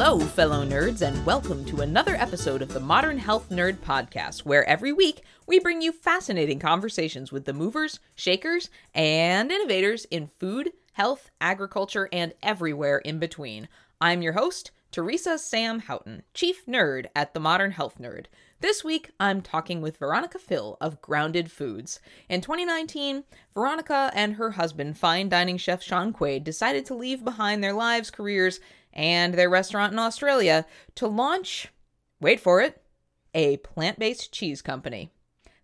[0.00, 4.64] Hello, fellow nerds, and welcome to another episode of the Modern Health Nerd Podcast, where
[4.68, 10.70] every week we bring you fascinating conversations with the movers, shakers, and innovators in food,
[10.92, 13.66] health, agriculture, and everywhere in between.
[14.00, 18.26] I'm your host, Teresa Sam Houghton, Chief Nerd at the Modern Health Nerd.
[18.60, 21.98] This week, I'm talking with Veronica Fil of Grounded Foods.
[22.28, 27.62] In 2019, Veronica and her husband, fine dining chef Shaun Quade, decided to leave behind
[27.62, 28.60] their lives, careers,
[28.92, 30.66] and their restaurant in Australia
[30.96, 31.68] to launch,
[32.20, 32.82] wait for it,
[33.34, 35.10] a plant based cheese company.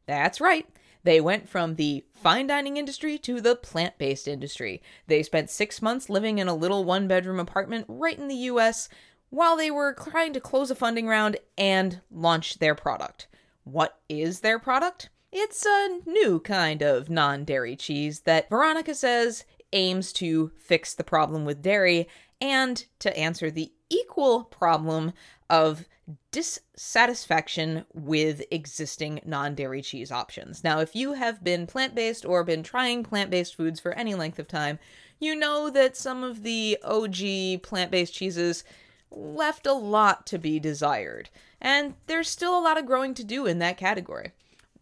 [0.07, 0.67] That's right.
[1.03, 4.83] They went from the fine dining industry to the plant based industry.
[5.07, 8.89] They spent six months living in a little one bedroom apartment right in the US
[9.31, 13.29] while they were trying to close a funding round and launch their product.
[13.65, 15.11] What is their product?
[15.31, 21.05] It's a new kind of non dairy cheese that Veronica says aims to fix the
[21.05, 22.09] problem with dairy
[22.45, 25.15] and to answer the equal problem
[25.49, 25.87] of
[26.31, 30.63] dissatisfaction with existing non dairy cheese options.
[30.63, 34.15] Now, if you have been plant based or been trying plant based foods for any
[34.15, 34.79] length of time,
[35.19, 38.63] you know that some of the OG plant based cheeses
[39.11, 41.31] left a lot to be desired,
[41.63, 44.33] and there's still a lot of growing to do in that category.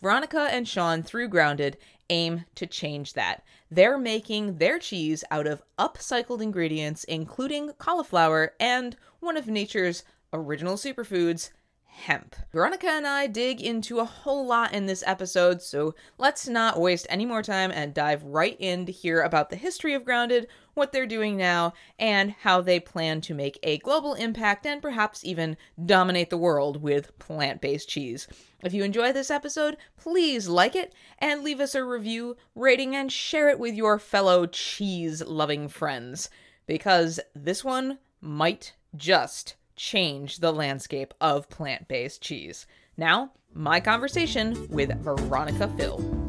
[0.01, 1.77] Veronica and Shaun, through Grounded,
[2.11, 3.45] aim to change that.
[3.70, 10.75] They're making their cheese out of upcycled ingredients, including cauliflower and one of nature's original
[10.75, 11.50] superfoods,
[11.84, 12.34] hemp.
[12.53, 17.06] Veronica and I dig into a whole lot in this episode, so let's not waste
[17.11, 20.92] any more time and dive right in to hear about the history of Grounded, what
[20.92, 25.56] they're doing now, and how they plan to make a global impact and perhaps even
[25.84, 28.27] dominate the world with plant based cheese.
[28.62, 33.11] If you enjoy this episode, please like it and leave us a review, rating, and
[33.11, 36.31] share it with your fellow cheese loving friends,
[36.67, 42.67] because this one might just change the landscape of plant based cheese.
[42.97, 46.22] Now, my conversation with Veronica Fil.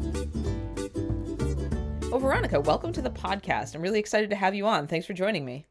[2.14, 3.74] Well, Veronica, welcome to the podcast.
[3.74, 4.86] I'm really excited to have you on.
[4.86, 5.66] Thanks for joining me.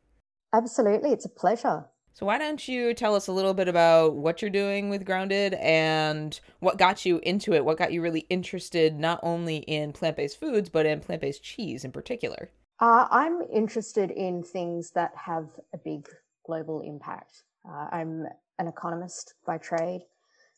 [0.52, 1.14] Absolutely.
[1.14, 1.86] It's a pleasure.
[2.16, 5.54] So, why don't you tell us a little bit about what you're doing with Grounded
[5.54, 7.64] and what got you into it?
[7.64, 11.44] What got you really interested not only in plant based foods, but in plant based
[11.44, 12.50] cheese in particular?
[12.82, 16.10] Uh, I'm interested in things that have a big
[16.46, 17.44] global impact.
[17.66, 18.26] Uh, I'm
[18.60, 20.02] an economist by trade.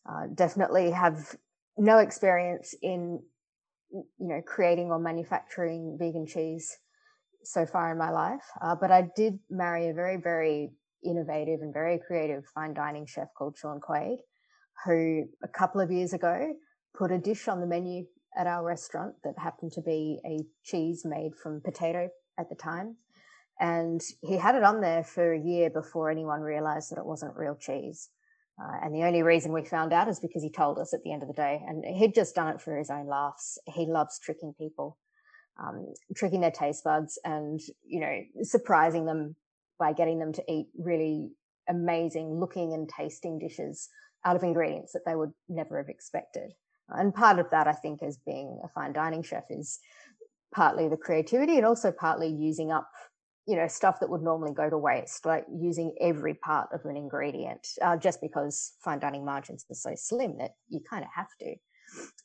[0.10, 1.36] Uh, definitely have
[1.78, 3.22] no experience in,
[3.92, 6.78] you know, creating or manufacturing vegan cheese
[7.44, 8.44] so far in my life.
[8.62, 10.72] Uh, but I did marry a very, very
[11.04, 14.20] innovative and very creative fine dining chef called Shaun Quade,
[14.86, 16.54] who a couple of years ago
[16.98, 18.06] put a dish on the menu
[18.38, 22.98] at our restaurant that happened to be a cheese made from potato at the time.
[23.60, 27.38] And he had it on there for a year before anyone realized that it wasn't
[27.38, 28.10] real cheese.
[28.62, 31.12] Uh, and the only reason we found out is because he told us at the
[31.12, 31.62] end of the day.
[31.68, 33.58] And he'd just done it for his own laughs.
[33.66, 34.98] He loves tricking people,
[35.62, 39.36] um, tricking their taste buds and, you know, surprising them
[39.78, 41.32] by getting them to eat really
[41.68, 43.90] amazing looking and tasting dishes
[44.24, 46.52] out of ingredients that they would never have expected.
[46.90, 49.80] And part of that, I think, as being a fine dining chef is
[50.54, 52.90] partly the creativity and also partly using up
[53.48, 56.98] you know stuff that would normally go to waste like using every part of an
[56.98, 61.28] ingredient uh, just because fine dining margins are so slim that you kind of have
[61.40, 61.56] to.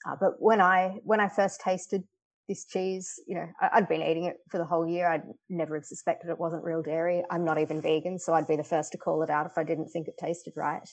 [0.09, 2.03] Uh, but when i when i first tasted
[2.49, 5.09] this cheese you know I, i'd been eating it for the whole year.
[5.09, 7.23] I'd never have suspected it wasn't real dairy.
[7.31, 9.65] I'm not even vegan so i'd be the first to call it out if i
[9.65, 10.89] didn't think it tasted right.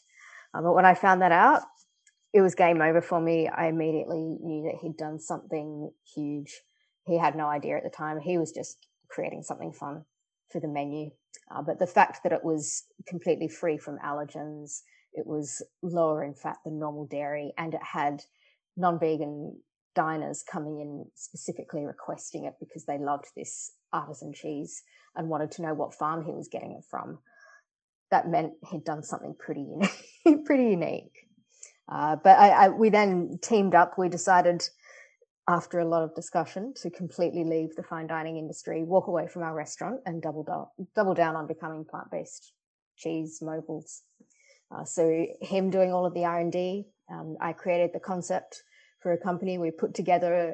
[0.53, 1.61] Uh, but when i found that out
[2.33, 3.47] it was game over for me.
[3.47, 6.61] I immediately knew that he'd done something huge.
[7.05, 8.19] He had no idea at the time.
[8.19, 10.03] He was just creating something fun
[10.51, 11.09] for the menu.
[11.53, 14.81] Uh, but the fact that it was completely free from allergens,
[15.13, 18.23] it was lower in fat than normal dairy, and it had
[18.75, 19.55] non-vegan
[19.95, 24.83] diners coming in specifically requesting it because they loved this artisan cheese
[25.15, 27.17] and wanted to know what farm he was getting it from.
[28.11, 29.61] That meant he'd done something pretty
[30.25, 30.45] unique.
[30.45, 31.11] pretty unique.
[31.89, 33.97] Uh, but I, I, we then teamed up.
[33.97, 34.63] We decided
[35.47, 39.43] after a lot of discussion to completely leave the fine dining industry, walk away from
[39.43, 42.51] our restaurant and double down, double down on becoming plant-based
[42.97, 44.03] cheese mobiles.
[44.69, 48.61] Uh, so him doing all of the R&D, um, I created the concept
[48.99, 49.57] for a company.
[49.57, 50.53] We put together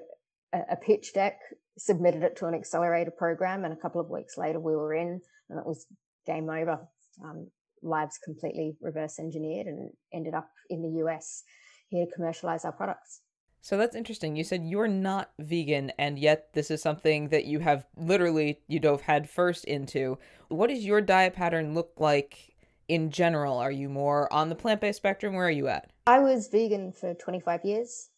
[0.53, 1.39] a, a, pitch deck,
[1.79, 5.19] submitted it to an accelerator program, and a couple of weeks later we were in,
[5.49, 5.87] and it was
[6.27, 6.79] game over.
[7.23, 7.47] Um,
[7.81, 11.43] lives completely reverse engineered and ended up in the US
[11.89, 13.21] here to commercialize our products.
[13.63, 14.35] So that's interesting.
[14.35, 18.77] You said you're not vegan, and yet this is something that you have literally you
[18.77, 20.17] dove head first into.
[20.49, 22.55] What does your diet pattern look like
[22.89, 23.57] in general?
[23.57, 25.33] Are you more on the plant based spectrum?
[25.33, 25.91] Where are you at?
[26.05, 28.09] I was vegan for 25 years.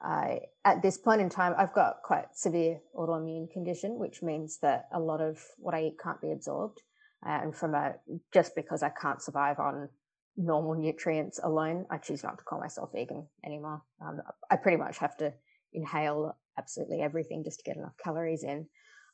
[0.00, 4.88] I, at this point in time, I've got quite severe autoimmune condition, which means that
[4.94, 6.80] a lot of what I eat can't be absorbed.
[7.22, 7.96] And from a
[8.32, 9.90] just because I can't survive on
[10.36, 13.82] normal nutrients alone, I choose not to call myself vegan anymore.
[14.00, 15.32] Um, I pretty much have to
[15.72, 18.66] inhale absolutely everything just to get enough calories in.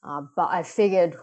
[0.05, 1.17] Uh, but I figured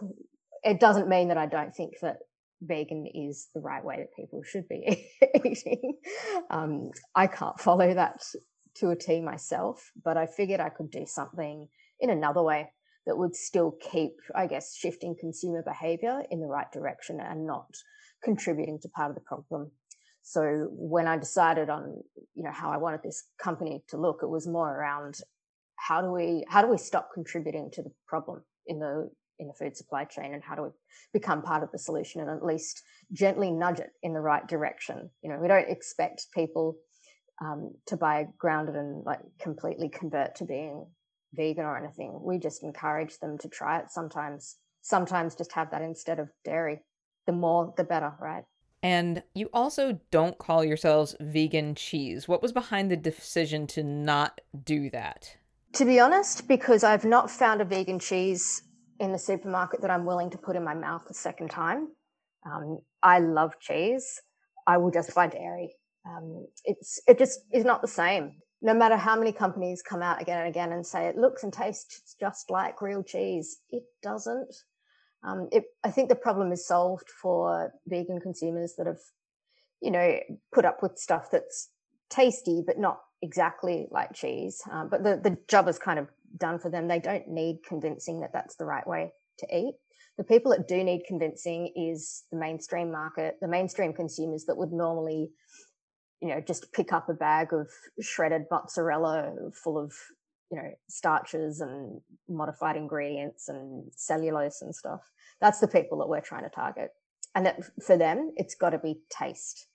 [0.63, 2.17] it doesn't mean that I don't think that
[2.61, 5.07] vegan is the right way that people should be
[5.45, 5.97] eating.
[6.49, 8.21] Um, I can't follow that
[8.75, 11.67] to a T myself, but I figured I could do something
[11.99, 12.71] in another way
[13.05, 17.67] that would still keep, I guess, shifting consumer behavior in the right direction and not
[18.23, 19.71] contributing to part of the problem.
[20.29, 22.03] So when I decided on,
[22.35, 25.15] you know, how I wanted this company to look, it was more around
[25.75, 29.09] how do we how do we stop contributing to the problem in the
[29.39, 30.69] in the food supply chain and how do we
[31.13, 35.09] become part of the solution and at least gently nudge it in the right direction?
[35.23, 36.75] You know we don't expect people
[37.41, 40.85] um, to buy grounded and like completely convert to being
[41.33, 42.19] vegan or anything.
[42.21, 46.81] We just encourage them to try it sometimes sometimes just have that instead of dairy.
[47.25, 48.43] The more the better right
[48.81, 54.41] and you also don't call yourselves vegan cheese what was behind the decision to not
[54.63, 55.35] do that
[55.73, 58.63] to be honest because i've not found a vegan cheese
[58.99, 61.87] in the supermarket that I'm willing to put in my mouth a second time.
[62.45, 64.21] Um, I love cheese.
[64.67, 65.73] I will just buy dairy.
[66.05, 68.33] Um, it's it just is not the same.
[68.61, 71.53] No matter how many companies come out again and again and say it looks and
[71.53, 74.53] tastes just like real cheese, it doesn't.
[75.23, 79.01] Um, it, I think the problem is solved for vegan consumers that have,
[79.81, 80.19] you know,
[80.53, 81.69] put up with stuff that's
[82.09, 84.61] tasty but not exactly like cheese.
[84.71, 86.07] Um, but the the job is kind of
[86.37, 86.87] done for them.
[86.87, 89.75] They don't need convincing that that's the right way to eat.
[90.17, 94.73] The people that do need convincing is the mainstream market, the mainstream consumers that would
[94.73, 95.31] normally,
[96.21, 97.69] you know, just pick up a bag of
[98.01, 99.93] shredded mozzarella full of,
[100.51, 105.01] you know, starches and modified ingredients and cellulose and stuff.
[105.41, 106.91] That's the people that we're trying to target.
[107.35, 109.67] And that for them, it's got to be taste.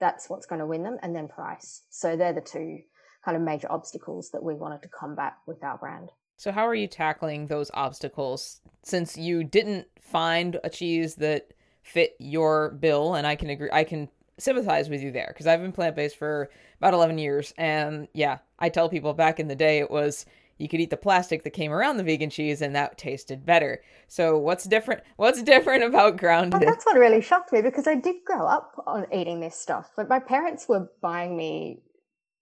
[0.00, 1.82] That's what's going to win them, and then price.
[1.90, 2.80] So they're the two
[3.24, 6.10] kind of major obstacles that we wanted to combat with our brand.
[6.36, 11.52] So, how are you tackling those obstacles since you didn't find a cheese that
[11.82, 13.14] fit your bill?
[13.14, 14.08] And I can agree, I can
[14.38, 17.52] sympathize with you there because I've been plant based for about 11 years.
[17.56, 20.26] And yeah, I tell people back in the day it was
[20.58, 23.82] you could eat the plastic that came around the vegan cheese and that tasted better.
[24.08, 25.02] So what's different?
[25.16, 26.60] What's different about grounded?
[26.60, 29.90] Well, that's what really shocked me because I did grow up on eating this stuff.
[29.96, 31.80] But my parents were buying me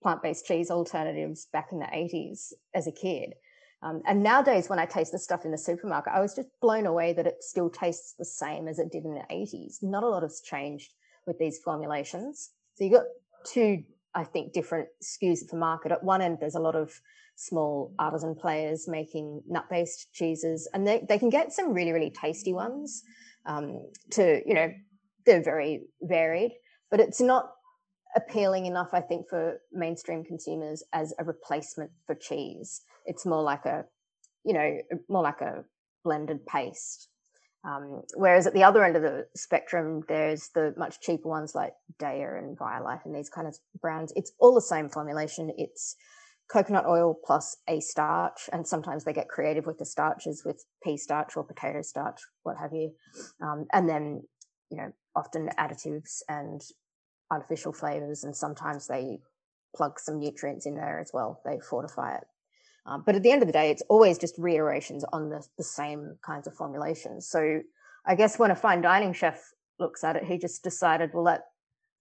[0.02, 3.34] plant-based cheese alternatives back in the 80s as a kid.
[3.82, 6.86] Um, and nowadays, when I taste the stuff in the supermarket, I was just blown
[6.86, 9.82] away that it still tastes the same as it did in the 80s.
[9.82, 10.92] Not a lot has changed
[11.30, 12.50] with these formulations.
[12.74, 13.04] So you've got
[13.46, 13.84] two,
[14.16, 15.92] I think, different SKUs for market.
[15.92, 17.00] At one end, there's a lot of
[17.36, 22.52] small artisan players making nut-based cheeses, and they, they can get some really, really tasty
[22.52, 23.04] ones.
[23.46, 24.72] Um, to you know,
[25.24, 26.52] they're very varied,
[26.90, 27.52] but it's not
[28.16, 32.82] appealing enough, I think, for mainstream consumers as a replacement for cheese.
[33.06, 33.84] It's more like a,
[34.44, 34.78] you know,
[35.08, 35.64] more like a
[36.02, 37.09] blended paste.
[37.62, 41.74] Um, whereas at the other end of the spectrum, there's the much cheaper ones like
[41.98, 44.12] Daiya and Violife and these kind of brands.
[44.16, 45.52] It's all the same formulation.
[45.58, 45.96] It's
[46.50, 50.96] coconut oil plus a starch, and sometimes they get creative with the starches with pea
[50.96, 52.92] starch or potato starch, what have you.
[53.42, 54.22] Um, and then,
[54.70, 56.60] you know, often additives and
[57.30, 59.18] artificial flavors, and sometimes they
[59.76, 61.40] plug some nutrients in there as well.
[61.44, 62.24] They fortify it.
[62.86, 65.64] Um, but at the end of the day, it's always just reiterations on the, the
[65.64, 67.28] same kinds of formulations.
[67.28, 67.60] So
[68.06, 69.40] I guess when a fine dining chef
[69.78, 71.42] looks at it, he just decided, well, that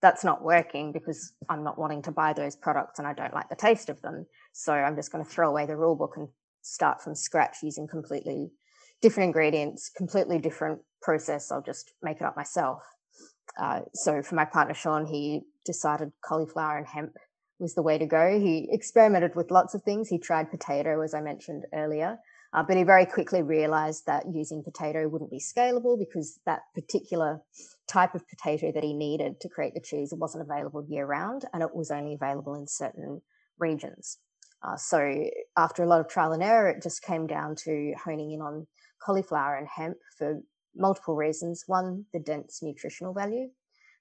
[0.02, 3.50] that's not working because I'm not wanting to buy those products and I don't like
[3.50, 4.26] the taste of them.
[4.54, 6.30] So I'm just going to throw away the rule book and
[6.62, 8.52] start from scratch using completely
[9.02, 11.52] different ingredients, completely different process.
[11.52, 12.82] I'll just make it up myself.
[13.60, 17.18] Uh, so for my partner Shaun, he decided cauliflower and hemp
[17.60, 18.40] was the way to go.
[18.40, 20.08] He experimented with lots of things.
[20.08, 22.18] He tried potato, as I mentioned earlier,
[22.54, 27.42] uh, but he very quickly realized that using potato wouldn't be scalable because that particular
[27.88, 31.62] type of potato that he needed to create the cheese wasn't available year round and
[31.62, 33.22] it was only available in certain
[33.60, 34.18] regions.
[34.64, 38.32] Uh, so after a lot of trial and error, it just came down to honing
[38.32, 38.68] in on
[39.02, 40.40] cauliflower and hemp for
[40.76, 41.64] multiple reasons.
[41.68, 43.50] One, the dense nutritional value.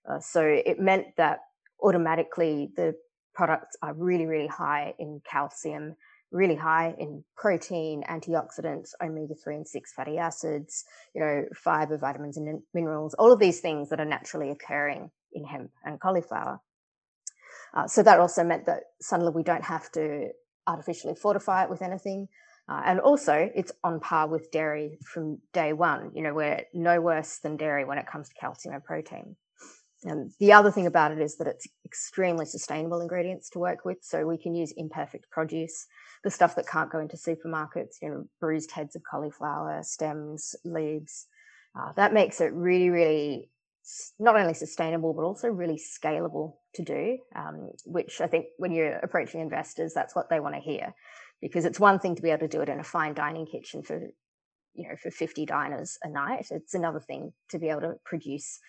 [0.08, 1.40] Uh, so it meant that
[1.82, 2.94] automatically the
[3.38, 5.94] products are really, really high in calcium,
[6.32, 12.36] really high in protein, antioxidants, omega 3 and 6 fatty acids, you know, fiber, vitamins,
[12.36, 16.58] and minerals, all of these things that are naturally occurring in hemp and cauliflower.
[17.72, 20.30] Uh, so that also meant that suddenly we don't have to
[20.66, 22.26] artificially fortify it with anything.
[22.68, 26.10] Uh, and also, it's on par with dairy from day one.
[26.12, 29.36] You know, we're no worse than dairy when it comes to calcium and protein.
[30.04, 33.98] And the other thing about it is that it's extremely sustainable ingredients to work with.
[34.02, 35.86] So we can use imperfect produce,
[36.22, 41.26] the stuff that can't go into supermarkets, you know, bruised heads of cauliflower, stems, leaves.
[41.78, 43.50] Uh, that makes it really, really
[44.18, 48.98] not only sustainable, but also really scalable to do, um, which I think when you're
[48.98, 50.94] approaching investors, that's what they want to hear.
[51.40, 53.82] Because it's one thing to be able to do it in a fine dining kitchen
[53.82, 54.00] for,
[54.74, 56.46] you know, for 50 diners a night.
[56.50, 58.60] It's another thing to be able to produce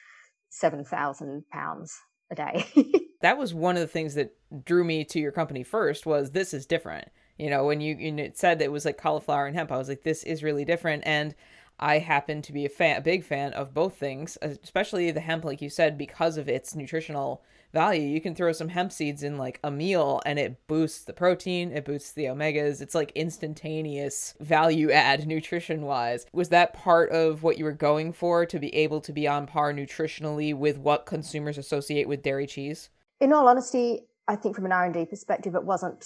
[0.50, 2.00] 7,000 pounds
[2.32, 2.65] a day.
[3.22, 6.53] that was one of the things that drew me to your company first was this
[6.53, 7.10] is different.
[7.38, 10.03] You know, when you, you said it was like cauliflower and hemp, I was like,
[10.03, 11.03] this is really different.
[11.06, 11.36] And
[11.79, 15.45] I happen to be a fan, a big fan of both things, especially the hemp,
[15.45, 18.01] like you said, because of its nutritional value.
[18.01, 21.71] You can throw some hemp seeds in like a meal and it boosts the protein,
[21.71, 22.81] it boosts the omegas.
[22.81, 26.25] It's like instantaneous value add nutrition wise.
[26.33, 29.48] Was that part of what you were going for to be able to be on
[29.48, 32.89] par nutritionally with what consumers associate with dairy cheese?
[33.21, 36.05] In all honesty, I think from an R&D perspective, it wasn't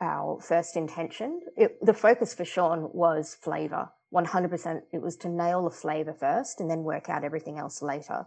[0.00, 1.40] our first intention.
[1.56, 6.60] It, the focus for Shaun was flavor 100% it was to nail the flavor first
[6.60, 8.26] and then work out everything else later.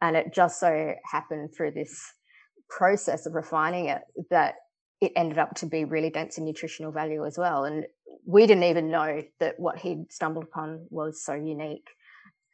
[0.00, 2.14] And it just so happened through this
[2.68, 4.54] process of refining it that
[5.00, 7.64] it ended up to be really dense in nutritional value as well.
[7.64, 7.84] And
[8.26, 11.86] we didn't even know that what he'd stumbled upon was so unique.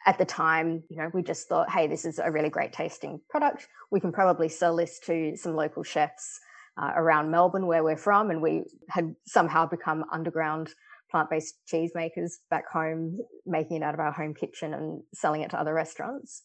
[0.07, 3.21] At the time, you know, we just thought, hey, this is a really great tasting
[3.29, 3.67] product.
[3.91, 6.39] We can probably sell this to some local chefs
[6.81, 8.31] uh, around Melbourne, where we're from.
[8.31, 10.71] And we had somehow become underground
[11.11, 15.51] plant-based cheese makers back home, making it out of our home kitchen and selling it
[15.51, 16.43] to other restaurants.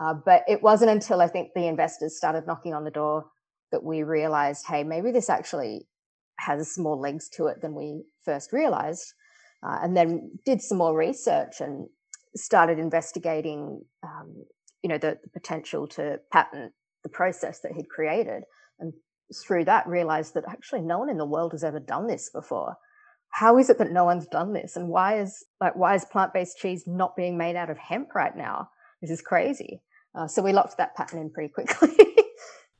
[0.00, 3.26] Uh, but it wasn't until I think the investors started knocking on the door
[3.70, 5.86] that we realized, hey, maybe this actually
[6.38, 9.14] has more legs to it than we first realized.
[9.62, 11.88] Uh, and then did some more research and
[12.36, 14.44] started investigating, um,
[14.82, 18.42] you know, the, the potential to patent the process that he'd created.
[18.78, 18.92] And
[19.46, 22.76] through that, realized that actually no one in the world has ever done this before
[23.34, 24.76] how is it that no one's done this?
[24.76, 28.36] And why is like why is plant-based cheese not being made out of hemp right
[28.36, 28.70] now?
[29.00, 29.82] This is crazy.
[30.14, 31.88] Uh, so we locked that patent in pretty quickly.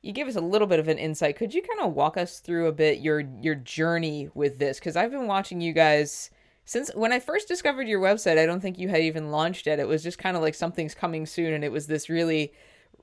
[0.01, 1.35] You gave us a little bit of an insight.
[1.35, 4.77] Could you kind of walk us through a bit your your journey with this?
[4.77, 6.29] Because i've been watching you guys
[6.63, 9.79] since when i first discovered your website i don't think you had even launched it.
[9.79, 12.53] It was just kind of like something's coming soon and it was this really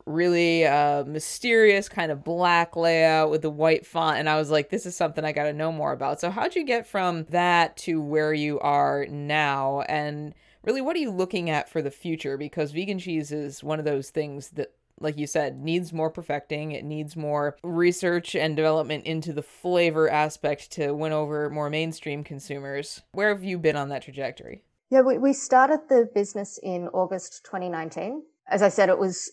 [0.06, 4.70] really uh, mysterious kind of black layout with the white font and i was like
[4.70, 6.20] this is something i got to know more about.
[6.20, 9.82] So how'd you get from that to where you are now?
[9.82, 12.36] And really what are you looking at for the future?
[12.36, 16.72] Because vegan cheese is one of those things that like you said needs more perfecting.
[16.72, 22.22] It needs more research and development into the flavor aspect to win over more mainstream
[22.22, 23.02] consumers.
[23.12, 24.62] Where have you been on that trajectory?
[24.90, 29.32] Yeah we, we started the business in august 2019 as i said it was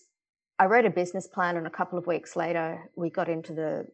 [0.60, 3.86] I wrote a business plan, and a couple of weeks later, we got into the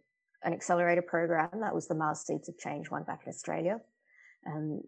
[0.43, 1.49] an accelerator program.
[1.61, 3.79] That was the Mars Seeds of Change one back in Australia.
[4.45, 4.83] And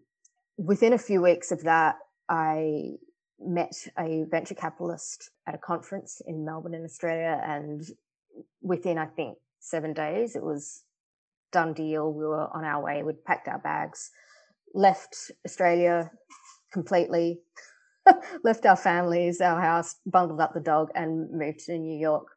[0.57, 1.95] within a few weeks of that,
[2.27, 2.97] I
[3.39, 7.41] met a venture capitalist at a conference in Melbourne, in Australia.
[7.45, 7.81] And
[8.61, 10.83] within, I think, seven days, it was
[11.53, 12.11] done deal.
[12.11, 13.03] We were on our way.
[13.03, 14.11] We'd packed our bags,
[14.73, 16.11] left Australia
[16.73, 17.39] completely,
[18.43, 22.27] left our families, our house, bundled up the dog, and moved to New York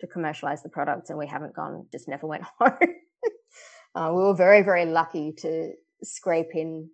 [0.00, 1.10] to commercialize the products.
[1.10, 2.78] And we haven't gone, just never went home.
[3.94, 6.88] uh, we were very, very lucky to scrape in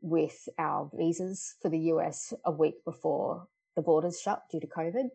[0.00, 5.08] with our visas for the US a week before the borders shut due to COVID,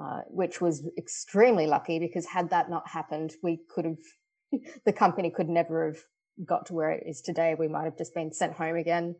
[0.00, 5.30] uh, which was extremely lucky because had that not happened, we could have, the company
[5.30, 5.98] could never have
[6.44, 7.56] got to where it is today.
[7.58, 9.16] We might have just been sent home again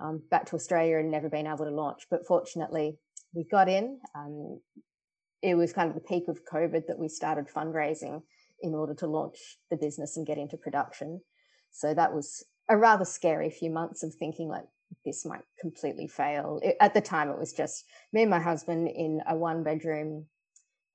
[0.00, 2.06] um, back to Australia and never been able to launch.
[2.10, 2.98] But fortunately,
[3.32, 3.98] we got in.
[4.14, 4.60] Um,
[5.42, 8.22] it was kind of the peak of COVID that we started fundraising
[8.62, 11.20] in order to launch the business and get into production.
[11.70, 14.64] So that was a rather scary few months of thinking like
[15.04, 16.60] this might completely fail.
[16.62, 20.26] It, at the time, it was just me and my husband in a one bedroom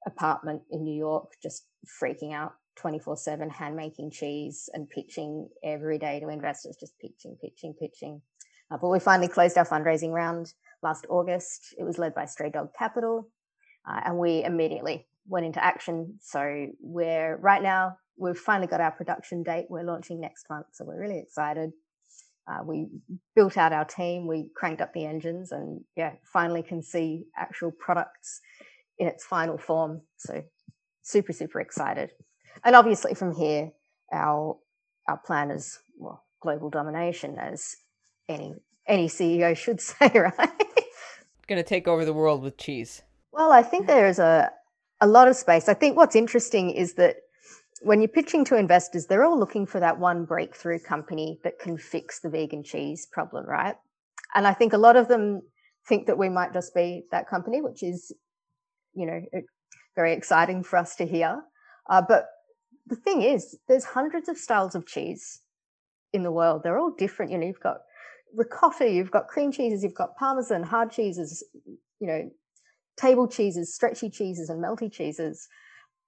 [0.05, 1.65] apartment in New York, just
[2.01, 7.37] freaking out 24 7, hand making cheese and pitching every day to investors, just pitching,
[7.41, 8.21] pitching, pitching.
[8.71, 11.73] Uh, but we finally closed our fundraising round last August.
[11.77, 13.29] It was led by Stray Dog Capital.
[13.89, 16.19] Uh, and we immediately went into action.
[16.21, 19.67] So we're right now we've finally got our production date.
[19.69, 21.71] We're launching next month, so we're really excited.
[22.47, 22.87] Uh, we
[23.35, 27.71] built out our team, we cranked up the engines, and yeah, finally can see actual
[27.71, 28.41] products
[28.97, 30.01] in its final form.
[30.17, 30.43] So
[31.01, 32.11] super super excited.
[32.63, 33.71] And obviously from here,
[34.11, 34.57] our
[35.07, 37.75] our plan is well global domination, as
[38.29, 38.53] any
[38.87, 40.49] any CEO should say, right?
[41.47, 43.01] Going to take over the world with cheese.
[43.31, 44.51] Well, I think there is a
[45.01, 45.69] a lot of space.
[45.69, 47.17] I think what's interesting is that
[47.81, 51.77] when you're pitching to investors, they're all looking for that one breakthrough company that can
[51.77, 53.75] fix the vegan cheese problem, right?
[54.35, 55.41] And I think a lot of them
[55.87, 58.11] think that we might just be that company, which is,
[58.93, 59.21] you know,
[59.95, 61.41] very exciting for us to hear.
[61.89, 62.27] Uh, but
[62.87, 65.41] the thing is, there's hundreds of styles of cheese
[66.11, 66.61] in the world.
[66.63, 67.31] They're all different.
[67.31, 67.77] You know, you've got
[68.35, 71.43] ricotta, you've got cream cheeses, you've got parmesan, hard cheeses,
[71.99, 72.29] you know,
[72.97, 75.47] table cheeses, stretchy cheeses, and melty cheeses.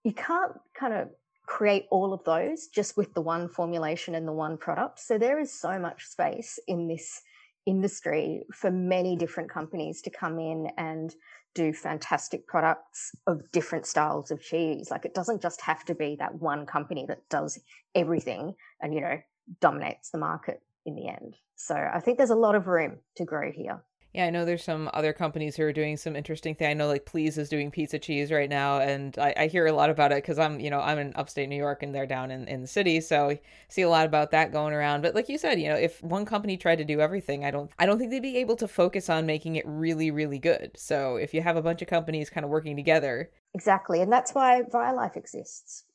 [0.03, 1.09] You can't kind of
[1.45, 4.99] create all of those just with the one formulation and the one product.
[4.99, 7.21] So there is so much space in this
[7.65, 11.13] industry for many different companies to come in and
[11.53, 14.89] do fantastic products of different styles of cheese.
[14.89, 17.59] Like it doesn't just have to be that one company that does
[17.93, 19.19] everything and, you know,
[19.59, 21.35] dominates the market in the end.
[21.61, 23.83] So I think there's a lot of room to grow here.
[24.13, 26.67] Yeah, I know there's some other companies who are doing some interesting thing.
[26.67, 29.71] I know like Pleese is doing pizza cheese right now, and I, I hear a
[29.71, 32.29] lot about it because I'm, you know, I'm in upstate New York and they're down
[32.29, 33.39] in, in the city, so I
[33.69, 35.01] see a lot about that going around.
[35.01, 37.71] But like you said, you know, if one company tried to do everything, I don't,
[37.79, 40.71] I don't think they'd be able to focus on making it really, really good.
[40.75, 44.33] So if you have a bunch of companies kind of working together, exactly, and that's
[44.33, 45.85] why Violife exists.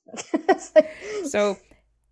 [1.29, 1.59] so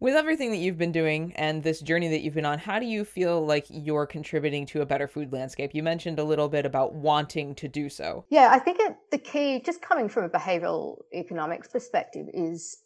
[0.04, 2.84] with everything that you've been doing and this journey that you've been on, how do
[2.84, 5.70] you feel like you're contributing to a better food landscape?
[5.72, 8.26] You mentioned a little bit about wanting to do so.
[8.28, 12.82] Yeah, I think it, the key, just coming from a behavioral economics perspective, is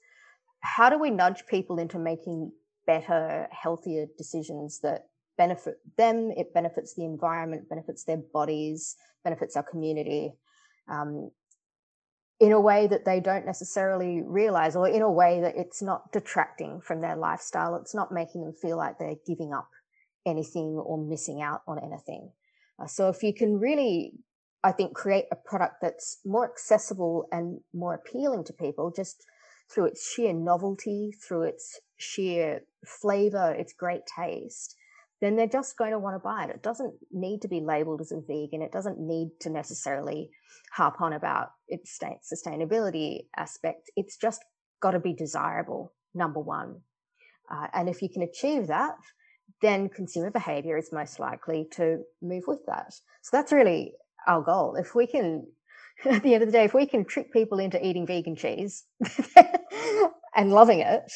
[0.60, 2.52] how do we nudge people into making
[2.86, 5.06] better, healthier decisions that
[5.36, 10.34] benefit them, it benefits the environment, benefits their bodies, benefits our community.
[10.88, 11.32] Um,
[12.40, 16.12] in a way that they don't necessarily realize or in a way that it's not
[16.12, 17.74] detracting from their lifestyle.
[17.76, 19.68] It's not making them feel like they're giving up
[20.24, 22.30] anything or missing out on anything.
[22.80, 24.12] Uh, so if you can really,
[24.62, 29.24] I think, create a product that's more accessible and more appealing to people just
[29.72, 34.76] through its sheer novelty, through its sheer flavor, its great taste,
[35.20, 36.50] then they're just going to want to buy it.
[36.50, 38.62] It doesn't need to be labeled as a vegan.
[38.62, 40.30] It doesn't need to necessarily
[40.72, 41.98] harp on about its
[42.32, 43.90] sustainability aspect.
[43.96, 44.44] It's just
[44.80, 46.80] got to be desirable, number one.
[47.50, 48.94] Uh, and if you can achieve that,
[49.60, 52.92] then consumer behavior is most likely to move with that.
[53.22, 53.94] So that's really
[54.26, 54.76] our goal.
[54.76, 55.46] If we can,
[56.04, 58.84] at the end of the day, if we can trick people into eating vegan cheese
[60.36, 61.10] and loving it,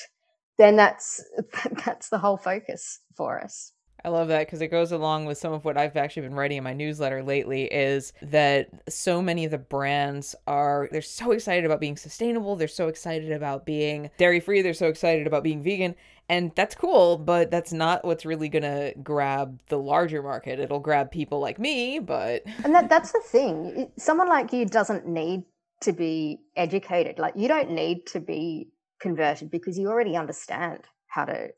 [0.59, 1.23] then that's
[1.85, 3.73] that's the whole focus for us.
[4.05, 6.59] I love that because it goes along with some of what I've actually been writing
[6.59, 11.65] in my newsletter lately is that so many of the brands are they're so excited
[11.65, 15.63] about being sustainable, they're so excited about being dairy free, they're so excited about being
[15.63, 15.95] vegan,
[16.29, 20.59] and that's cool, but that's not what's really going to grab the larger market.
[20.59, 23.91] It'll grab people like me, but And that that's the thing.
[23.99, 25.45] Someone like you doesn't need
[25.83, 27.19] to be educated.
[27.19, 28.69] Like you don't need to be
[29.01, 31.49] converted because you already understand how to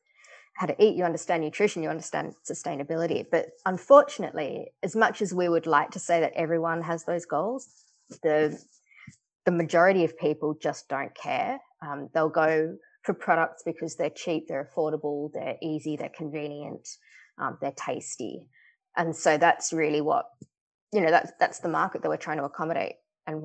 [0.55, 3.25] how to eat, you understand nutrition, you understand sustainability.
[3.31, 7.69] But unfortunately, as much as we would like to say that everyone has those goals,
[8.23, 8.59] the
[9.45, 11.59] the majority of people just don't care.
[11.83, 16.89] Um, they'll go for products because they're cheap, they're affordable, they're easy, they're convenient,
[17.39, 18.49] um, they're tasty,
[18.97, 20.27] and so that's really what
[20.93, 21.11] you know.
[21.11, 22.95] That's that's the market that we're trying to accommodate,
[23.27, 23.43] and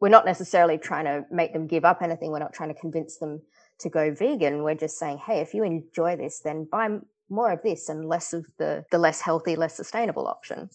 [0.00, 2.30] we're not necessarily trying to make them give up anything.
[2.30, 3.40] We're not trying to convince them
[3.80, 4.62] to go vegan.
[4.62, 8.32] We're just saying, hey, if you enjoy this, then buy more of this and less
[8.32, 10.70] of the the less healthy, less sustainable option.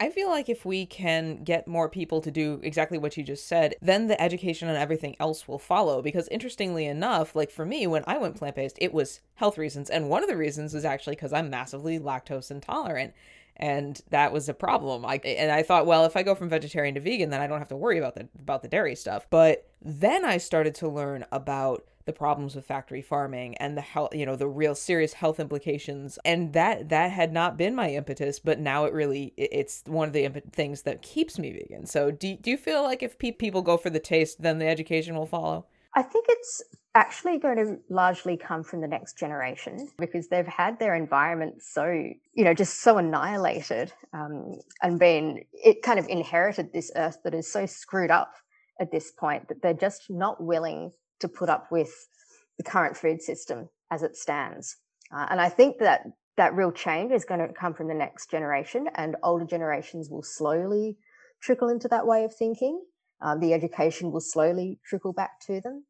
[0.00, 3.46] I feel like if we can get more people to do exactly what you just
[3.46, 6.02] said, then the education and everything else will follow.
[6.02, 9.90] Because interestingly enough, like for me, when I went plant based, it was health reasons.
[9.90, 13.14] And one of the reasons was actually because I'm massively lactose intolerant.
[13.56, 15.06] And that was a problem.
[15.06, 17.58] I and I thought, well, if I go from vegetarian to vegan, then I don't
[17.58, 19.26] have to worry about the about the dairy stuff.
[19.30, 24.14] But then I started to learn about the problems with factory farming and the health
[24.14, 26.18] you know the real serious health implications.
[26.24, 30.14] And that that had not been my impetus but now it really it's one of
[30.14, 31.86] the imp- things that keeps me vegan.
[31.86, 34.66] So do, do you feel like if pe- people go for the taste then the
[34.66, 35.66] education will follow?
[35.94, 36.62] I think it's
[36.94, 41.84] actually going to largely come from the next generation because they've had their environment so
[42.32, 47.34] you know just so annihilated um, and been it kind of inherited this earth that
[47.34, 48.32] is so screwed up
[48.80, 51.90] at this point that they're just not willing to put up with
[52.58, 54.76] the current food system as it stands.
[55.14, 56.02] Uh, and I think that
[56.36, 60.22] that real change is going to come from the next generation, and older generations will
[60.22, 60.98] slowly
[61.40, 62.82] trickle into that way of thinking.
[63.20, 65.84] Uh, the education will slowly trickle back to them.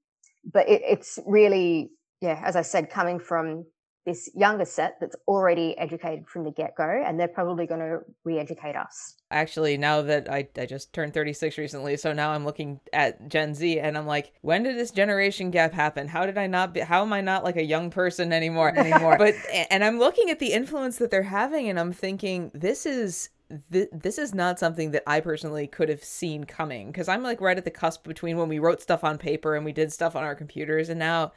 [0.52, 3.64] But it, it's really, yeah, as I said, coming from
[4.06, 7.98] this younger set that's already educated from the get go, and they're probably going to
[8.24, 9.16] re educate us.
[9.32, 13.52] Actually, now that I, I just turned 36 recently, so now I'm looking at Gen
[13.52, 16.06] Z and I'm like, when did this generation gap happen?
[16.06, 18.68] How did I not be, how am I not like a young person anymore?
[18.76, 19.18] anymore?
[19.18, 19.34] but,
[19.70, 23.30] and I'm looking at the influence that they're having and I'm thinking, this is
[23.72, 27.40] th- this is not something that I personally could have seen coming because I'm like
[27.40, 30.16] right at the cusp between when we wrote stuff on paper and we did stuff
[30.16, 31.32] on our computers and now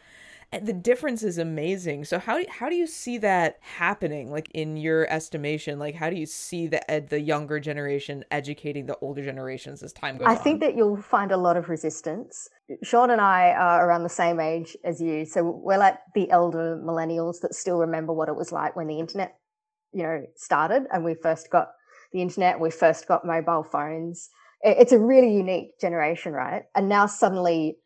[0.51, 2.05] the difference is amazing.
[2.05, 4.31] So how how do you see that happening?
[4.31, 8.87] Like in your estimation, like how do you see the ed, the younger generation educating
[8.87, 10.37] the older generations as time goes I on?
[10.37, 12.49] I think that you'll find a lot of resistance.
[12.81, 16.81] Shaun and I are around the same age as you, so we're like the elder
[16.83, 19.35] millennials that still remember what it was like when the internet,
[19.93, 21.69] you know, started and we first got
[22.11, 24.29] the internet, we first got mobile phones.
[24.61, 26.63] It's a really unique generation, right?
[26.75, 27.77] And now suddenly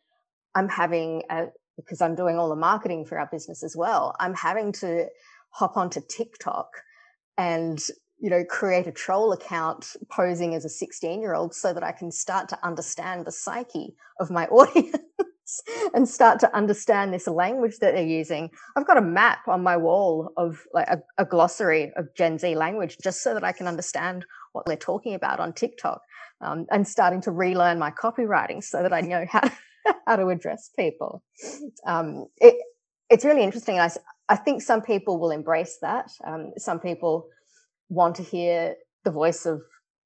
[0.54, 4.34] I'm having a, because I'm doing all the marketing for our business as well, I'm
[4.34, 5.06] having to
[5.50, 6.68] hop onto TikTok
[7.38, 7.80] and
[8.18, 11.92] you know create a troll account posing as a 16 year old so that I
[11.92, 14.96] can start to understand the psyche of my audience
[15.94, 18.50] and start to understand this language that they're using.
[18.76, 22.54] I've got a map on my wall of like a, a glossary of Gen Z
[22.54, 26.00] language just so that I can understand what they're talking about on TikTok
[26.40, 29.50] um, and starting to relearn my copywriting so that I know how
[30.06, 31.22] how to address people.
[31.86, 32.56] Um, it,
[33.10, 33.78] it's really interesting.
[33.78, 33.90] I,
[34.28, 36.10] I think some people will embrace that.
[36.26, 37.28] Um, some people
[37.88, 39.62] want to hear the voice of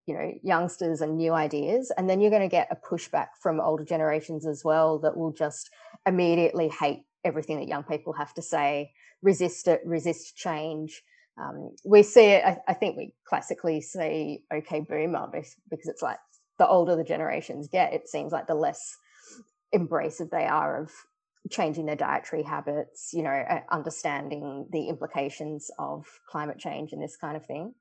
[0.06, 3.60] you know youngsters and new ideas and then you're going to get a pushback from
[3.60, 5.70] older generations as well that will just
[6.06, 8.90] immediately hate everything that young people have to say
[9.22, 11.02] resist it resist change
[11.40, 16.18] um, we see it I, I, think we classically see okay boomer because it's like
[16.58, 18.96] the older the generations get it seems like the less
[19.74, 20.92] embracive they are of
[21.50, 27.36] changing their dietary habits, you know, understanding the implications of climate change and this kind
[27.36, 27.74] of thing.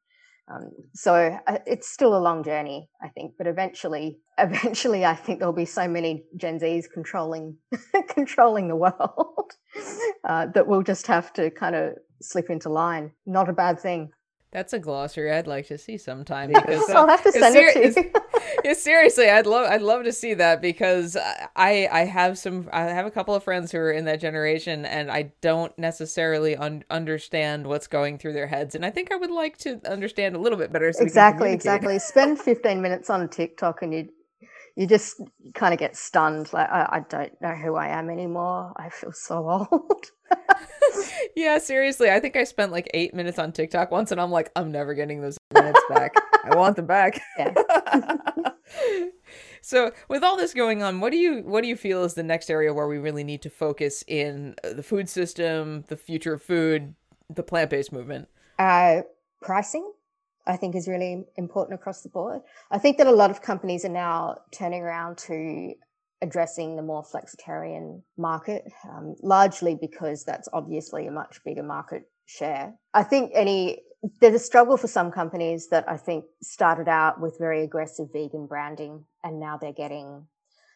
[0.49, 5.39] Um, so uh, it's still a long journey, I think, but eventually, eventually, I think
[5.39, 7.57] there'll be so many Gen Zs controlling,
[8.09, 9.51] controlling the world
[10.23, 13.11] uh, that we'll just have to kind of slip into line.
[13.25, 14.11] Not a bad thing.
[14.51, 16.49] That's a glossary I'd like to see sometime.
[16.49, 18.11] Because, uh, I'll have to send ser- it to you.
[18.63, 21.17] yeah, seriously, I'd love I'd love to see that because
[21.55, 24.85] I I have some I have a couple of friends who are in that generation
[24.85, 29.17] and I don't necessarily un- understand what's going through their heads and I think I
[29.17, 30.93] would like to understand a little bit better.
[30.93, 31.99] So exactly, exactly.
[31.99, 34.09] Spend fifteen minutes on TikTok and you
[34.77, 35.21] you just
[35.55, 36.53] kind of get stunned.
[36.53, 38.73] Like I, I don't know who I am anymore.
[38.77, 40.05] I feel so old.
[41.35, 42.09] yeah, seriously.
[42.09, 44.93] I think I spent like eight minutes on TikTok once, and I'm like, I'm never
[44.93, 46.13] getting those minutes back.
[46.43, 47.21] I want them back.
[47.37, 47.53] Yeah.
[49.61, 52.23] so, with all this going on, what do you what do you feel is the
[52.23, 56.33] next area where we really need to focus in uh, the food system, the future
[56.33, 56.95] of food,
[57.29, 58.27] the plant based movement?
[58.59, 59.01] Uh,
[59.41, 59.91] pricing.
[60.47, 62.41] I think is really important across the board.
[62.71, 65.73] I think that a lot of companies are now turning around to
[66.21, 72.73] addressing the more flexitarian market, um, largely because that's obviously a much bigger market share.
[72.93, 73.83] I think any
[74.21, 78.45] there's a struggle for some companies that I think started out with very aggressive vegan
[78.45, 80.27] branding and now they're getting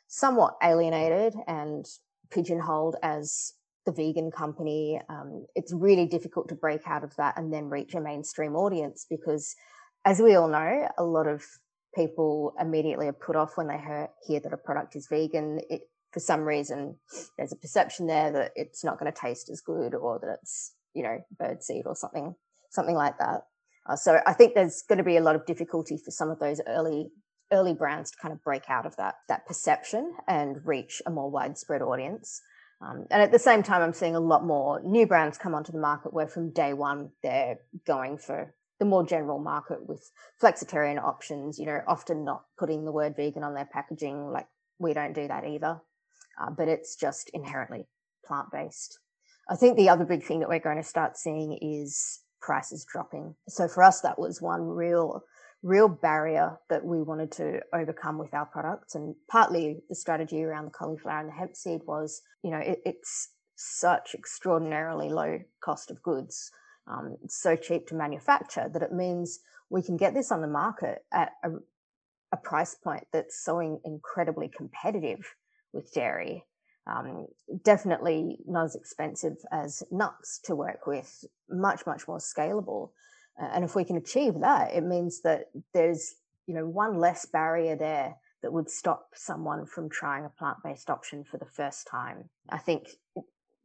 [0.07, 1.85] somewhat alienated and
[2.31, 3.53] pigeonholed as
[3.85, 4.99] the vegan company.
[5.09, 9.05] Um, it's really difficult to break out of that and then reach a mainstream audience
[9.09, 9.55] because,
[10.05, 11.43] as we all know, a lot of
[11.95, 15.59] people immediately are put off when they hear, hear that a product is vegan.
[15.69, 16.97] It, for some reason,
[17.37, 20.73] there's a perception there that it's not going to taste as good or that it's,
[20.93, 22.35] you know, birdseed or something,
[22.69, 23.43] something like that.
[23.87, 26.39] Uh, so I think there's going to be a lot of difficulty for some of
[26.39, 27.11] those early
[27.53, 31.29] early brands to kind of break out of that that perception and reach a more
[31.29, 32.41] widespread audience.
[32.81, 35.71] Um, and at the same time, I'm seeing a lot more new brands come onto
[35.71, 40.09] the market where from day one they're going for the more general market with
[40.41, 44.31] flexitarian options, you know, often not putting the word vegan on their packaging.
[44.31, 44.47] Like
[44.79, 45.79] we don't do that either,
[46.41, 47.85] uh, but it's just inherently
[48.25, 48.97] plant based.
[49.47, 53.35] I think the other big thing that we're going to start seeing is prices dropping.
[53.47, 55.25] So for us, that was one real,
[55.61, 58.95] real barrier that we wanted to overcome with our products.
[58.95, 62.79] And partly the strategy around the cauliflower and the hemp seed was, you know, it,
[62.83, 66.49] it's such extraordinarily low cost of goods
[66.87, 69.39] um, it's so cheap to manufacture that it means
[69.69, 71.49] we can get this on the market at a,
[72.31, 75.35] a price point that's so in- incredibly competitive
[75.73, 76.45] with dairy.
[76.87, 77.27] Um,
[77.63, 82.89] definitely not as expensive as nuts to work with, much, much more scalable.
[83.37, 86.15] And if we can achieve that, it means that there's,
[86.47, 91.23] you know, one less barrier there that would stop someone from trying a plant-based option
[91.23, 92.29] for the first time.
[92.49, 92.89] I think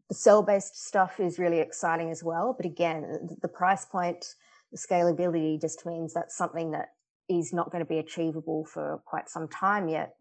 [0.08, 4.24] the cell-based stuff is really exciting as well, but again, the price point,
[4.72, 6.90] the scalability just means that's something that
[7.28, 10.14] is not going to be achievable for quite some time yet.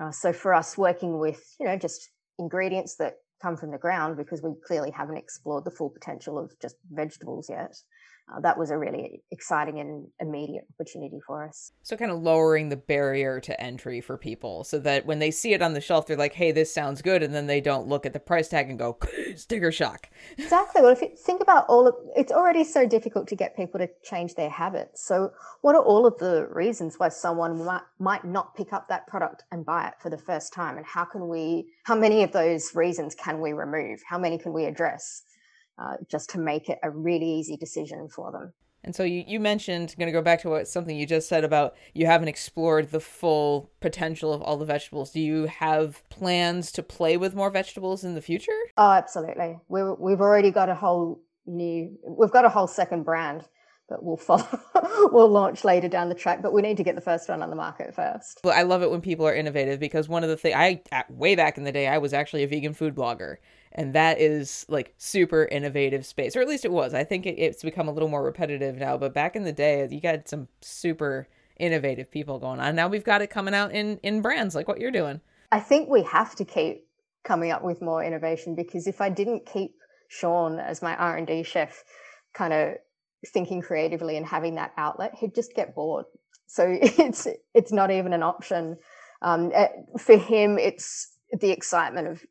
[0.00, 4.16] Uh, so for us working with, you know, just ingredients that come from the ground
[4.16, 7.74] because we clearly haven't explored the full potential of just vegetables yet
[8.32, 11.72] uh, that was a really exciting and immediate opportunity for us.
[11.82, 15.52] So, kind of lowering the barrier to entry for people so that when they see
[15.52, 17.22] it on the shelf, they're like, hey, this sounds good.
[17.22, 18.98] And then they don't look at the price tag and go,
[19.36, 20.08] sticker shock.
[20.38, 20.80] Exactly.
[20.80, 23.90] Well, if you think about all of it's already so difficult to get people to
[24.02, 25.04] change their habits.
[25.04, 29.06] So, what are all of the reasons why someone might, might not pick up that
[29.06, 30.78] product and buy it for the first time?
[30.78, 34.00] And how can we, how many of those reasons can we remove?
[34.08, 35.24] How many can we address?
[35.78, 38.52] Uh, just to make it a really easy decision for them.
[38.84, 41.42] And so you, you mentioned, going to go back to what something you just said
[41.42, 45.10] about you haven't explored the full potential of all the vegetables.
[45.10, 48.52] Do you have plans to play with more vegetables in the future?
[48.76, 49.58] Oh, absolutely.
[49.68, 53.48] we we've already got a whole new, we've got a whole second brand
[53.88, 54.46] that we'll follow,
[55.12, 56.42] we'll launch later down the track.
[56.42, 58.40] But we need to get the first one on the market first.
[58.42, 61.34] Well, I love it when people are innovative because one of the things I, way
[61.36, 63.36] back in the day, I was actually a vegan food blogger
[63.74, 67.38] and that is like super innovative space or at least it was i think it,
[67.38, 70.48] it's become a little more repetitive now but back in the day you got some
[70.60, 74.68] super innovative people going on now we've got it coming out in in brands like
[74.68, 75.20] what you're doing
[75.52, 76.86] i think we have to keep
[77.24, 79.72] coming up with more innovation because if i didn't keep
[80.08, 81.84] Shaun as my r&d chef
[82.32, 82.74] kind of
[83.32, 86.04] thinking creatively and having that outlet he'd just get bored
[86.46, 88.76] so it's it's not even an option
[89.22, 92.22] um, eh, for him it's the excitement of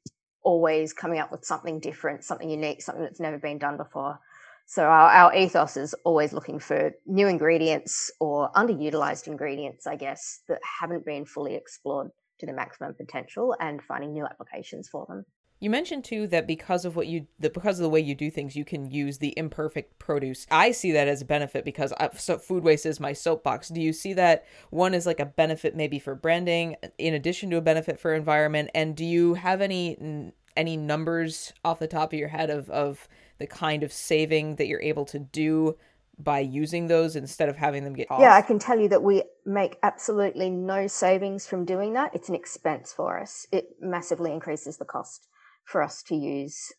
[0.44, 4.20] always coming up with something different, something unique, something that's never been done before.
[4.66, 10.42] So our, our ethos is always looking for new ingredients or underutilized ingredients, I guess,
[10.48, 15.26] that haven't been fully explored to the maximum potential and finding new applications for them.
[15.64, 18.30] You mentioned too that because of what you, the, because of the way you do
[18.30, 20.46] things, you can use the imperfect produce.
[20.52, 23.70] I see that as a benefit because I, so food waste is my soapbox.
[23.70, 27.56] Do you see that one is like a benefit maybe for branding, in addition to
[27.56, 28.72] a benefit for environment?
[28.76, 33.08] And do you have any any numbers off the top of your head of of
[33.38, 35.78] the kind of saving that you're able to do
[36.20, 38.20] by using those instead of having them get off?
[38.20, 42.14] Yeah, I can tell you that we make absolutely no savings from doing that.
[42.14, 43.48] It's an expense for us.
[43.54, 45.30] It massively increases the cost
[45.66, 46.74] for us to use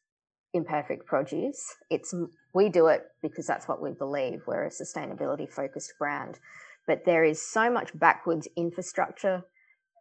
[0.54, 1.74] imperfect produce.
[1.90, 2.14] It's
[2.54, 4.42] we do it because that's what we believe.
[4.46, 6.38] We're a sustainability focused brand,
[6.86, 9.44] but there is so much backwards infrastructure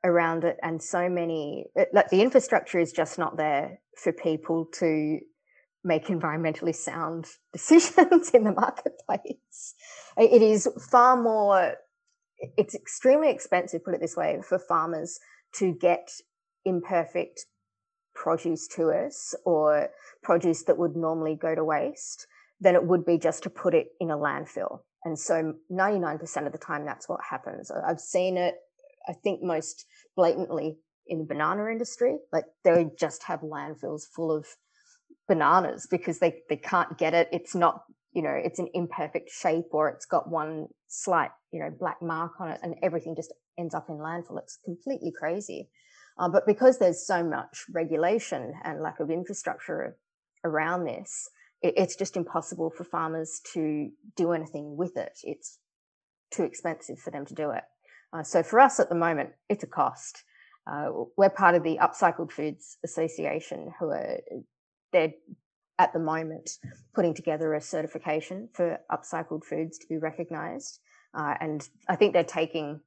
[0.04, 4.65] around it, and so many uh, like the infrastructure is just not there for people
[4.80, 5.19] to
[5.84, 9.74] make environmentally sound decisions in the marketplace.
[10.17, 11.74] It is far more.
[12.58, 15.19] It's extremely expensive, put it this way, for farmers
[15.56, 16.10] to get
[16.65, 17.46] imperfect
[18.24, 19.90] produce to us or
[20.24, 22.26] produce that would normally go to waste
[22.62, 24.80] than it would be just to put it in a landfill.
[25.04, 27.70] And so 99% of the time, that's what happens.
[27.70, 28.56] I've seen it,
[29.10, 32.16] I think, most blatantly in the banana industry.
[32.32, 34.48] Like they just have landfills full of
[35.28, 37.28] bananas because they, they can't get it.
[37.34, 37.84] It's not,
[38.14, 42.40] you know, it's an imperfect shape or it's got one slight, you know, black mark
[42.40, 44.40] on it and everything just ends up in landfill.
[44.40, 45.70] It's completely crazy.
[46.17, 49.97] Uh, but because there's so much regulation and lack of infrastructure
[50.43, 51.30] around this,
[51.62, 55.17] it, it's just impossible for farmers to do anything with it.
[55.23, 55.60] It's
[56.32, 57.63] too expensive for them to do it.
[58.12, 60.23] Uh, so for us at the moment, it's a cost.
[60.67, 64.19] Uh, we're part of the Upcycled Foods Association, who are
[64.91, 65.13] they're
[65.80, 66.52] at the moment
[66.93, 70.80] putting together a certification for upcycled foods to be recognised,
[71.15, 72.80] uh, and I think they're taking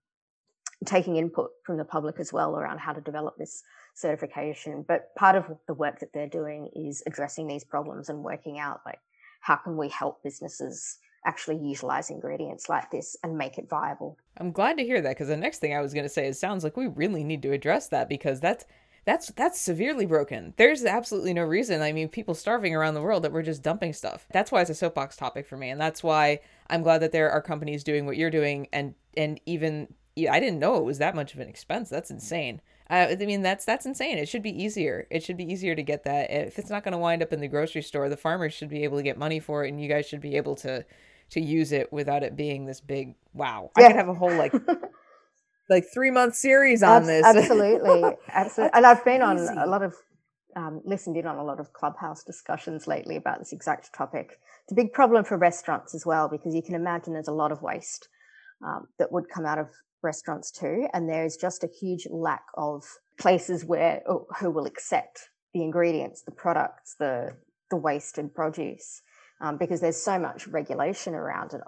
[0.84, 3.62] taking input from the public as well around how to develop this
[3.94, 4.84] certification.
[4.86, 8.80] But part of the work that they're doing is addressing these problems and working out
[8.84, 9.00] like
[9.40, 14.16] how can we help businesses actually utilize ingredients like this and make it viable.
[14.38, 16.38] I'm glad to hear that because the next thing I was going to say is
[16.38, 18.64] sounds like we really need to address that because that's
[19.04, 20.52] that's that's severely broken.
[20.56, 21.80] There's absolutely no reason.
[21.80, 24.26] I mean, people starving around the world that we're just dumping stuff.
[24.32, 27.30] That's why it's a soapbox topic for me, and that's why I'm glad that there
[27.30, 31.14] are companies doing what you're doing, and and even I didn't know it was that
[31.14, 31.90] much of an expense.
[31.90, 32.62] That's insane.
[32.88, 34.16] Uh, I mean, that's that's insane.
[34.16, 35.06] It should be easier.
[35.10, 36.30] It should be easier to get that.
[36.30, 38.84] If it's not going to wind up in the grocery store, the farmers should be
[38.84, 40.84] able to get money for it, and you guys should be able to
[41.30, 43.70] to use it without it being this big wow.
[43.76, 43.84] Yeah.
[43.84, 44.54] I could have a whole like
[45.68, 47.26] like three month series on Ab- this.
[47.26, 48.70] Absolutely, absolutely.
[48.74, 49.94] and I've been on a lot of
[50.54, 54.38] um, listened in on a lot of clubhouse discussions lately about this exact topic.
[54.62, 57.52] It's a big problem for restaurants as well because you can imagine there's a lot
[57.52, 58.08] of waste
[58.64, 59.68] um, that would come out of
[60.06, 62.82] restaurants too, and there is just a huge lack of
[63.18, 67.36] places where oh, who will accept the ingredients, the products, the
[67.70, 69.02] the wasted produce,
[69.40, 71.60] um, because there's so much regulation around it.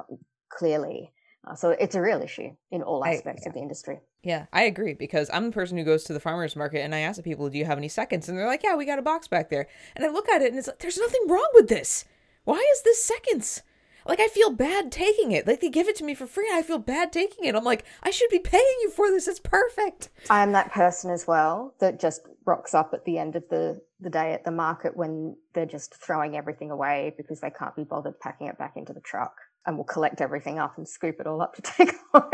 [0.51, 1.12] Clearly,
[1.46, 3.48] uh, so it's a real issue in all aspects I, yeah.
[3.48, 4.01] of the industry.
[4.22, 7.01] Yeah, I agree because I'm the person who goes to the farmers market and I
[7.01, 9.03] ask the people, "Do you have any seconds?" And they're like, "Yeah, we got a
[9.03, 11.68] box back there." And I look at it and it's like, "There's nothing wrong with
[11.68, 12.05] this.
[12.44, 13.62] Why is this seconds?"
[14.09, 15.47] Like I feel bad taking it.
[15.47, 16.49] Like they give it to me for free.
[16.51, 17.55] I feel bad taking it.
[17.55, 19.29] I'm like, I should be paying you for this.
[19.29, 20.09] It's perfect.
[20.31, 23.81] I am that person as well that just rocks up at the end of the
[24.01, 27.85] the day at the market when they're just throwing everything away because they can't be
[27.85, 29.35] bothered packing it back into the truck
[29.66, 32.31] and will collect everything up and scoop it all up to take home.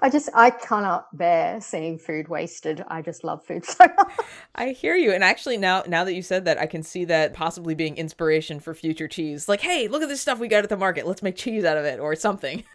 [0.00, 2.84] I just I cannot bear seeing food wasted.
[2.88, 4.20] I just love food so much.
[4.54, 5.12] I hear you.
[5.12, 8.60] And actually now now that you said that, I can see that possibly being inspiration
[8.60, 9.48] for future cheese.
[9.48, 11.06] Like, hey, look at this stuff we got at the market.
[11.06, 12.64] Let's make cheese out of it or something.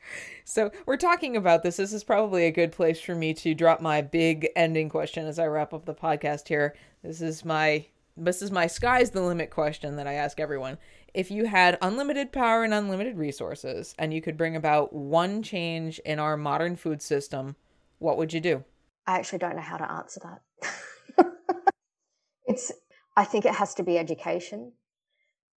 [0.49, 1.75] So we're talking about this.
[1.75, 5.39] This is probably a good place for me to drop my big ending question as
[5.39, 6.73] I wrap up the podcast here.
[7.03, 10.77] This is my this is my sky's the limit question that I ask everyone
[11.17, 15.97] if you had unlimited power and unlimited resources and you could bring about one change
[16.05, 17.55] in our modern food system,
[17.97, 18.63] what would you do?
[19.07, 21.25] I actually don't know how to answer that.
[22.45, 22.71] it's
[23.15, 24.73] I think it has to be education.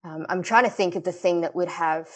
[0.05, 2.07] Um, I'm trying to think of the thing that would have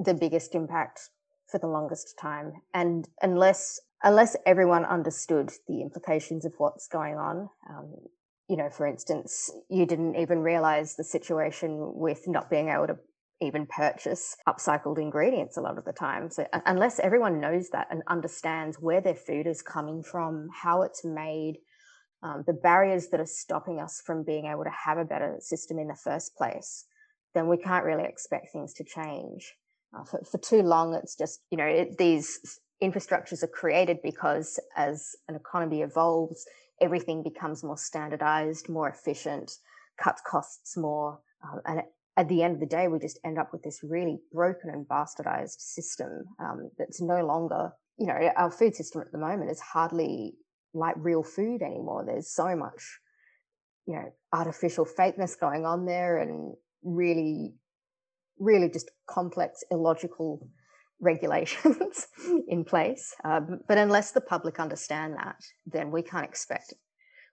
[0.00, 1.10] the biggest impact
[1.46, 7.50] for the longest time, and unless unless everyone understood the implications of what's going on,
[7.68, 7.94] um,
[8.50, 12.96] you know, for instance, you didn't even realize the situation with not being able to
[13.40, 16.28] even purchase upcycled ingredients a lot of the time.
[16.30, 21.04] So unless everyone knows that and understands where their food is coming from, how it's
[21.04, 21.58] made,
[22.24, 25.78] um, the barriers that are stopping us from being able to have a better system
[25.78, 26.86] in the first place,
[27.34, 29.54] then we can't really expect things to change.
[29.96, 34.58] Uh, for, for, too long, it's just, you know, it, these infrastructures are created because
[34.76, 36.44] as an economy evolves,
[36.80, 39.52] everything becomes more standardized, more efficient,
[40.02, 41.20] cuts costs more.
[41.44, 41.82] Uh, and
[42.16, 44.86] at the end of the day, we just end up with this really broken and
[44.86, 49.60] bastardized system um, that's no longer, you know, our food system at the moment is
[49.60, 50.34] hardly
[50.74, 52.04] like real food anymore.
[52.06, 53.00] There's so much,
[53.86, 57.54] you know, artificial fakeness going on there and really,
[58.38, 60.48] really just complex, illogical
[61.00, 62.08] regulations
[62.48, 63.14] in place.
[63.24, 66.74] Um, but unless the public understand that, then we can't expect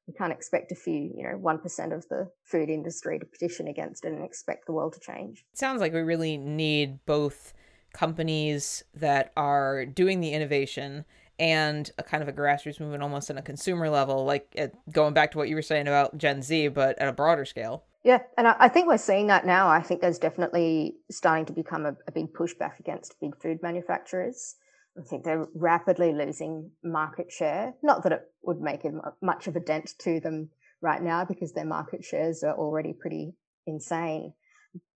[0.07, 3.67] we can't expect a few, you know, one percent of the food industry to petition
[3.67, 5.43] against it and expect the world to change.
[5.51, 7.53] It sounds like we really need both
[7.93, 11.03] companies that are doing the innovation
[11.39, 14.55] and a kind of a grassroots movement almost on a consumer level like
[14.91, 17.83] going back to what you were saying about gen z but at a broader scale
[18.07, 19.67] yeah, and I, think we're seeing that now.
[19.67, 24.55] I think there's definitely starting to become a, a big pushback against big food manufacturers.
[24.97, 27.73] I think they're rapidly losing market share.
[27.83, 28.85] Not that it would make
[29.21, 30.49] much of a dent to them
[30.81, 33.33] right now because their market shares are already pretty
[33.65, 34.31] insane.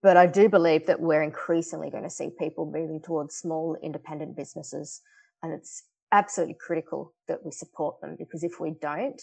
[0.02, 4.38] But I do believe that we're increasingly going to see people moving towards small independent
[4.38, 5.02] businesses.
[5.44, 9.22] And it's absolutely critical that we support them because if we don't,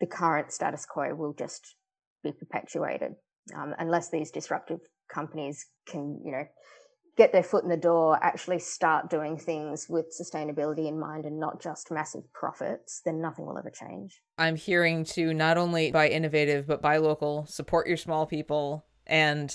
[0.00, 1.76] the current status quo will just
[2.22, 3.12] be perpetuated
[3.54, 4.80] um, unless these disruptive
[5.12, 6.44] companies can, you know,
[7.16, 11.38] get their foot in the door, actually start doing things with sustainability in mind and
[11.38, 14.22] not just massive profits, then nothing will ever change.
[14.38, 19.52] I'm hearing to not only buy innovative, but buy local, support your small people, and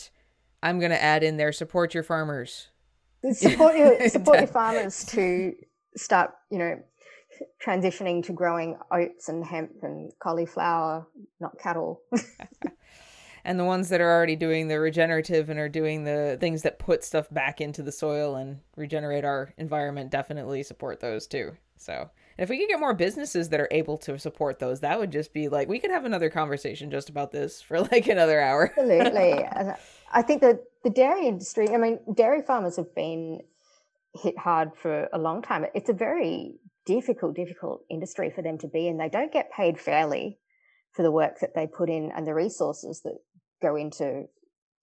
[0.61, 2.69] I'm going to add in there support your farmers.
[3.31, 5.53] Support your support your farmers to
[5.95, 6.75] start, you know,
[7.63, 11.07] transitioning to growing oats and hemp and cauliflower,
[11.39, 12.01] not cattle.
[13.45, 16.79] and the ones that are already doing the regenerative and are doing the things that
[16.79, 21.55] put stuff back into the soil and regenerate our environment definitely support those too.
[21.77, 25.11] So, if we could get more businesses that are able to support those, that would
[25.11, 28.73] just be like we could have another conversation just about this for like another hour.
[28.77, 29.43] Absolutely.
[29.55, 29.75] and
[30.11, 33.41] I think that the dairy industry, I mean, dairy farmers have been
[34.13, 35.65] hit hard for a long time.
[35.73, 36.55] It's a very
[36.85, 38.97] difficult, difficult industry for them to be in.
[38.97, 40.39] They don't get paid fairly
[40.93, 43.17] for the work that they put in and the resources that
[43.61, 44.25] go into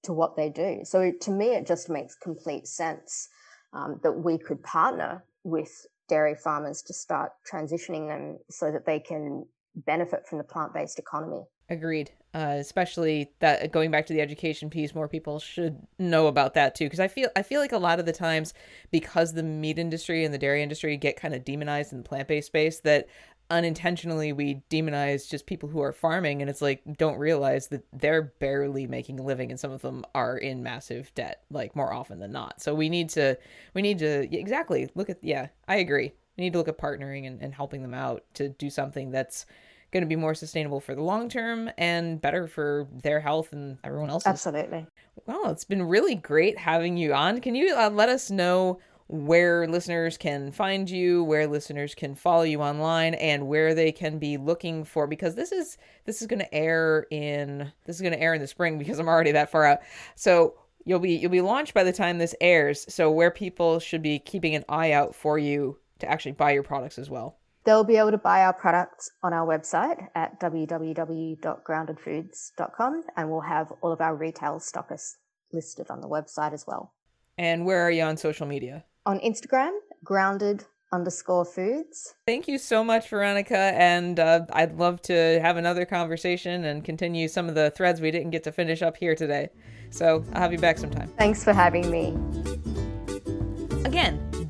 [0.05, 0.81] to what they do.
[0.85, 3.29] So to me, it just makes complete sense
[3.73, 5.71] um, that we could partner with
[6.09, 11.45] dairy farmers to start transitioning them so that they can benefit from the plant-based economy.
[11.69, 12.11] Agreed.
[12.35, 16.75] Uh, especially that going back to the education piece, more people should know about that
[16.75, 16.85] too.
[16.85, 18.55] Because I feel I feel like a lot of the times,
[18.91, 22.29] because the meat industry and the dairy industry get kind of demonized in the plant
[22.29, 23.07] based space, that
[23.51, 28.33] unintentionally we demonize just people who are farming and it's like don't realize that they're
[28.39, 32.19] barely making a living and some of them are in massive debt like more often
[32.19, 33.37] than not so we need to
[33.75, 37.27] we need to exactly look at yeah i agree we need to look at partnering
[37.27, 39.47] and, and helping them out to do something that's
[39.93, 43.79] going to be more sustainable for the long term and better for their health and
[43.85, 44.27] everyone else.
[44.27, 44.87] Absolutely.
[45.27, 47.41] Well, it's been really great having you on.
[47.41, 52.45] Can you uh, let us know where listeners can find you, where listeners can follow
[52.45, 55.77] you online, and where they can be looking for because this is
[56.07, 58.99] this is going to air in this is going to air in the spring because
[58.99, 59.81] I'm already that far out.
[60.15, 60.55] So
[60.87, 62.87] you'll be you'll be launched by the time this airs.
[62.89, 66.63] So where people should be keeping an eye out for you to actually buy your
[66.63, 67.39] products as well.
[67.65, 73.73] They'll be able to buy our products on our website at www.groundedfoods.com and we'll have
[73.81, 75.15] all of our retail stockists
[75.53, 76.93] listed on the website as well.
[77.39, 78.85] And where are you on social media?
[79.07, 79.73] On Instagram,
[80.05, 82.15] grounded underscore foods.
[82.27, 83.57] Thank you so much, Veronica.
[83.57, 88.11] And uh, I'd love to have another conversation and continue some of the threads we
[88.11, 89.49] didn't get to finish up here today.
[89.91, 91.09] So I'll have you back sometime.
[91.17, 92.17] Thanks for having me.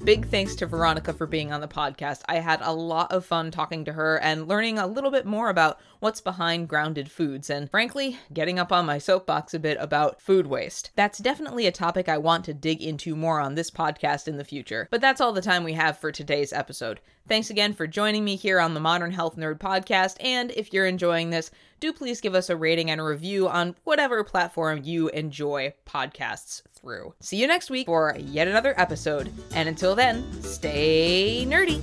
[0.05, 2.23] Big thanks to Veronica for being on the podcast.
[2.29, 5.49] I had a lot of fun talking to her and learning a little bit more
[5.49, 10.21] about what's behind grounded foods, and frankly, getting up on my soapbox a bit about
[10.21, 10.91] food waste.
[10.97, 14.45] That's definitely a topic I want to dig into more on this podcast in the
[14.45, 14.89] future.
[14.91, 16.99] But that's all the time we have for today's episode.
[17.29, 20.87] Thanks again for joining me here on the Modern Health Nerd podcast, and if you're
[20.87, 21.53] enjoying this,
[21.83, 26.63] do please give us a rating and a review on whatever platform you enjoy podcasts
[26.73, 27.13] through.
[27.19, 31.83] See you next week for yet another episode, and until then, stay nerdy.